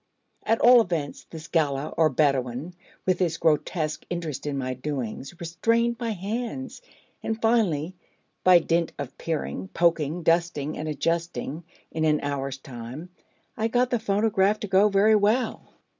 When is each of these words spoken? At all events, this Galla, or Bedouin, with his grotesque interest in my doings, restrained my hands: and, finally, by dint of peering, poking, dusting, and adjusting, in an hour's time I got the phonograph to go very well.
At 0.47 0.59
all 0.61 0.81
events, 0.81 1.27
this 1.29 1.47
Galla, 1.47 1.93
or 1.95 2.09
Bedouin, 2.09 2.73
with 3.05 3.19
his 3.19 3.37
grotesque 3.37 4.03
interest 4.09 4.47
in 4.47 4.57
my 4.57 4.73
doings, 4.73 5.39
restrained 5.39 5.97
my 5.99 6.09
hands: 6.09 6.81
and, 7.21 7.39
finally, 7.39 7.93
by 8.43 8.57
dint 8.57 8.93
of 8.97 9.15
peering, 9.19 9.67
poking, 9.75 10.23
dusting, 10.23 10.75
and 10.75 10.87
adjusting, 10.87 11.65
in 11.91 12.03
an 12.03 12.19
hour's 12.21 12.57
time 12.57 13.09
I 13.55 13.67
got 13.67 13.91
the 13.91 13.99
phonograph 13.99 14.59
to 14.61 14.67
go 14.67 14.89
very 14.89 15.15
well. 15.15 15.71